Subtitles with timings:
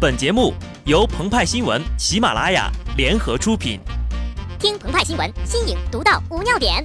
[0.00, 0.54] 本节目
[0.86, 3.78] 由澎湃新闻、喜马拉雅联合出品。
[4.58, 6.82] 听澎湃新闻，新颖独到，无尿点。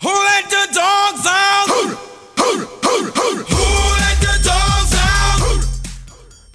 [0.00, 1.70] Who let the dogs out?
[2.34, 2.66] Who,
[3.94, 5.64] let the dogs out?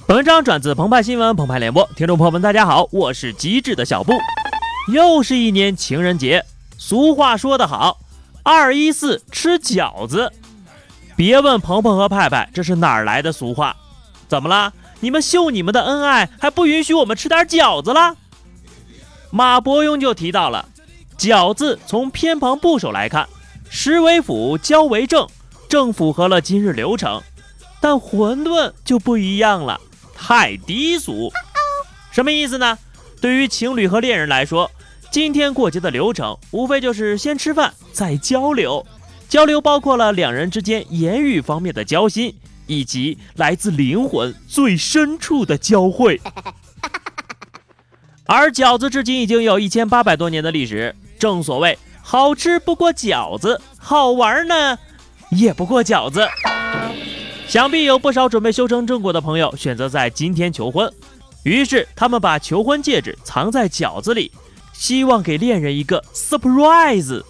[0.05, 4.19] 本文章转自澎湃新闻、澎湃联播，听众朋友们，大家好，我是机智的小布。
[4.91, 6.43] 又是一年情人节，
[6.77, 8.01] 俗话说得好，
[8.43, 10.29] 二一四吃饺子。
[11.15, 13.77] 别问鹏鹏和派派这是哪儿来的俗话，
[14.31, 14.71] 怎么了？
[15.01, 18.15] 你们秀你们的恩爱，还不允许我们吃点饺子了？
[19.29, 20.69] 马伯庸就提到了，
[21.17, 23.27] 饺子从偏旁部首来看，
[23.69, 25.27] 实为辅，交为正，
[25.67, 27.21] 正符合了今日流程。
[27.81, 29.81] 但馄饨就不一样了，
[30.15, 31.29] 太低俗。
[32.09, 32.77] 什么意思呢？
[33.19, 34.71] 对于情侣和恋人来说，
[35.11, 38.87] 今天过节的流程无非就是先吃饭，再交流。
[39.27, 42.33] 交流包括了两人之间言语方面的交心，
[42.71, 46.21] 以及来自灵魂最深处的交汇。
[48.25, 54.79] 而饺子至今已经有一千八百多年的历史，正所谓好吃不过饺子，好玩呢
[55.31, 56.25] 也不过饺子。
[57.45, 60.89] 想必有不少准备修成正果的朋友选择在今天求婚，
[61.43, 64.31] 于是他们把求婚戒指藏在饺子里，
[64.71, 67.21] 希望给恋人一个 surprise。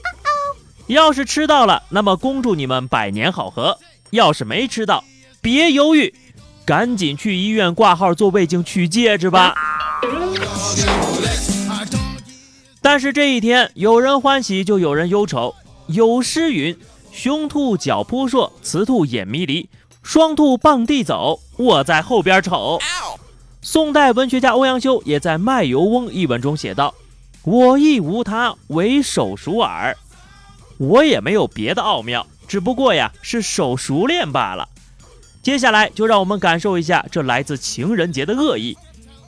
[0.86, 3.80] 要是吃到了，那么恭祝你们百年好合；
[4.12, 5.04] 要是没吃到，
[5.42, 6.14] 别犹豫，
[6.64, 9.56] 赶紧去医院挂号做胃镜取戒指吧。
[12.80, 15.56] 但是这一天，有人欢喜就有人忧愁。
[15.88, 16.78] 有诗云
[17.12, 19.68] ：“雄兔脚扑朔，雌兔眼迷离，
[20.04, 22.80] 双兔傍地走，我在后边瞅。”
[23.64, 26.94] 宋代文学家欧阳修也在《卖油翁》一文中写道
[27.44, 29.98] ：“我亦无他，唯手熟耳。”
[30.78, 34.68] 我也没有别的奥妙，只不过呀是手熟练罢了。
[35.42, 38.78] 接下来就让我们感受一下这来自情人节的恶意。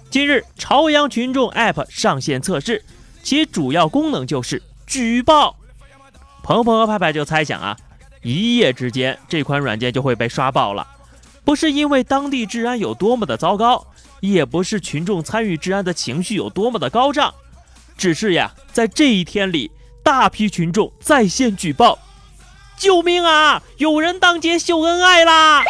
[0.09, 2.83] 近日，朝阳群众 App 上线测试，
[3.23, 5.55] 其主要功能就是举报。
[6.43, 7.75] 鹏鹏和派派就猜想啊，
[8.21, 10.87] 一夜之间这款软件就会被刷爆了。
[11.43, 13.87] 不是因为当地治安有多么的糟糕，
[14.19, 17.33] 也不是群众参与治安的情绪有多么的高涨，
[17.97, 19.71] 只是呀，在这一天里。
[20.03, 21.97] 大批群众在线举报
[22.75, 23.63] ：“救命啊！
[23.77, 25.63] 有人当街秀恩爱啦！”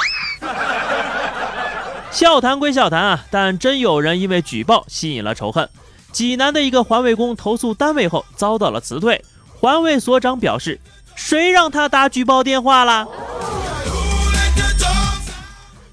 [2.12, 5.68] 笑谈归笑谈啊，但真有人因为举报吸引了仇恨。
[6.12, 9.26] 济南的一个环卫工投诉单位后遭到了辞退，
[9.60, 10.80] 环卫所长表示
[11.16, 13.08] ：“谁让他打举报电话了？”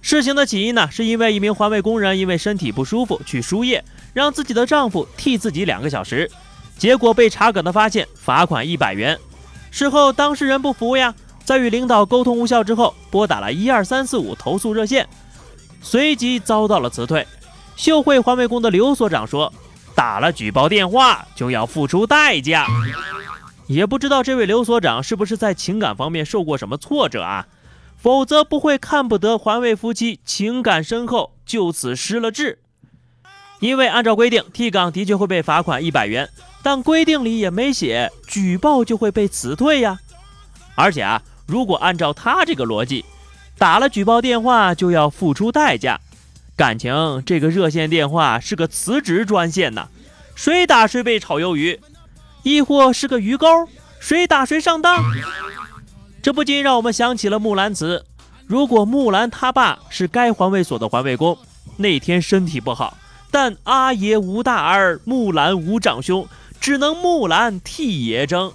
[0.02, 3.82] 事情的起因呢，是因为一名环卫工人因为身体不舒服去输液，
[4.12, 6.30] 让自己的丈夫替自己两个小时。
[6.76, 9.18] 结果被查岗的发现，罚款一百元。
[9.70, 11.14] 事后当事人不服呀，
[11.50, 15.08] 在与领导沟通无效之后，拨打了一二三四五投诉热线，
[15.82, 17.26] 随即遭到了辞退。
[17.74, 19.52] 秀汇环卫工的刘所长说
[19.92, 22.68] ：“打了举报电话就要付出代价。”
[23.66, 27.48] 也不知道这位刘所长是不是在情感方面受过什么挫折啊？
[27.96, 32.60] 否则不会看不得环卫夫妻情感深厚，就此失了志。
[33.58, 36.30] 因为按照规定，替岗的确会被罚款一百元。
[36.62, 39.98] 但规定里也没写举报就会被辞退呀，
[40.76, 43.04] 而且啊，如果按照他这个逻辑，
[43.58, 45.98] 打了举报电话就要付出代价，
[46.54, 49.88] 感情这个热线电话是个辞职专线呐，
[50.36, 51.80] 谁打谁被炒鱿鱼，
[52.44, 53.46] 亦或是个鱼钩，
[53.98, 55.02] 谁打谁上当。
[56.22, 58.04] 这不禁让我们想起了木兰辞，
[58.46, 61.36] 如果木兰他爸是该环卫所的环卫工，
[61.78, 62.96] 那天身体不好，
[63.32, 66.28] 但阿爷无大儿，木兰无长兄。
[66.60, 68.52] 只能木兰替爷争。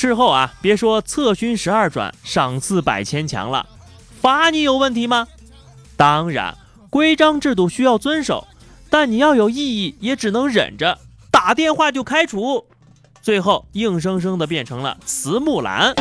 [0.00, 3.66] 事后啊，别说策勋十二转，赏赐百千强了，
[4.22, 5.28] 罚你有问题吗？
[5.94, 6.56] 当然，
[6.88, 8.48] 规章制度需要遵守，
[8.88, 10.96] 但你要有异议，也只能忍着，
[11.30, 12.64] 打电话就开除。
[13.20, 15.94] 最后硬生生的变成了慈木兰。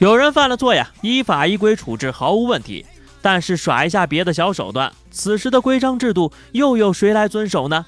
[0.00, 2.84] 有人犯了错呀，依法依规处置毫无问题，
[3.22, 7.86] 但是耍一下别的小手段，此时的规章制度又有谁来遵守呢？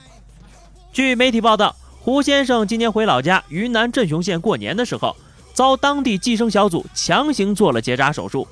[0.92, 5.14] 据媒体报道，胡先生今年回老家云南镇雄县过年的时候，
[5.52, 8.48] 遭当地计生小组强行做了结扎手术。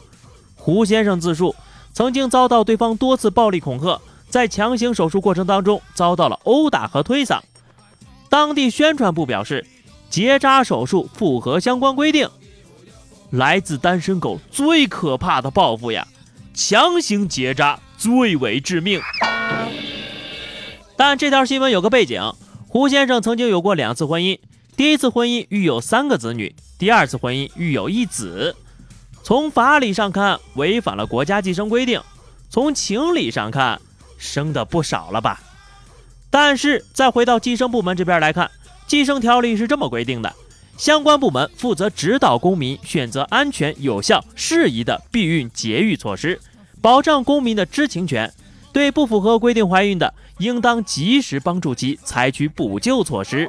[0.54, 1.56] 胡先生自述，
[1.94, 3.98] 曾经遭到对方多次暴力恐吓，
[4.28, 7.40] 在强行手术过程当中遭到了殴打和推搡。
[8.28, 9.66] 当地宣传部表示，
[10.10, 12.28] 结扎手术符合相关规定。
[13.30, 16.06] 来自单身狗最可怕的报复呀！
[16.52, 19.00] 强行结扎最为致命。
[20.96, 22.20] 但这条新闻有个背景，
[22.70, 24.38] 胡先生曾经有过两次婚姻，
[24.76, 28.54] 第一次婚姻育有三个子女，第二次婚姻育有一子。
[29.22, 32.02] 从法理上看，违反了国家计生规定；
[32.50, 33.80] 从情理上看，
[34.18, 35.40] 生的不少了吧？
[36.28, 38.50] 但是再回到计生部门这边来看，
[38.86, 40.30] 计生条例是这么规定的：
[40.76, 46.38] 相关部门负责指导公民选择安全、有效、适宜的避孕节育措施，
[46.82, 48.30] 保障公民的知情权。
[48.72, 53.48] 对不符合规定怀孕的，应当及时帮助其采取补救措施。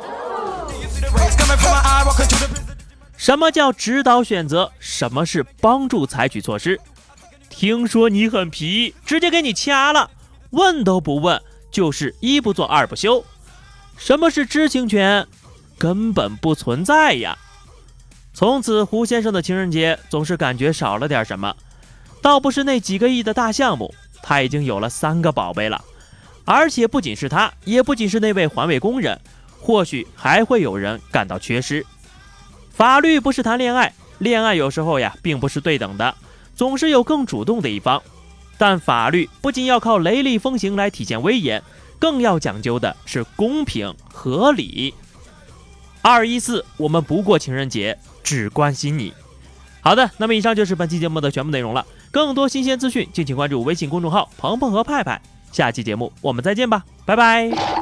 [3.16, 4.72] 什么叫指导选择？
[4.80, 6.80] 什么是帮助采取措施？
[7.50, 10.10] 听说你很皮，直接给你掐了，
[10.52, 13.24] 问都不问，就是一不做二不休。
[13.98, 15.28] 什么是知情权？
[15.78, 17.38] 根本不存在呀！
[18.34, 21.54] 从此，胡先生的情人节总是感觉少了点什么。
[22.22, 25.84] 倒不是那几个亿的大项目，他已经有了三个宝贝了。
[26.46, 29.20] 而且不仅是他，也不仅是那位环卫工人，
[29.60, 31.86] 或许还会有人感到缺失。
[32.72, 36.16] 法律不是谈恋爱，恋爱有时候呀并不是对等的，
[36.56, 38.02] 总是有更主动的一方。
[38.58, 41.62] 但法律不仅要靠雷厉风行来体现威严，
[42.00, 44.94] 更要讲究的是公平合理。
[46.02, 49.14] 二一四，我们不过情人节，只关心你。
[49.82, 51.86] 好的，那么以上就是本期节目的全部内容了。
[52.12, 55.22] 更多新鲜资讯，敬请关注微信公众号“鹏鹏和派派”。
[55.52, 57.79] 下期节目我们再见吧，拜拜。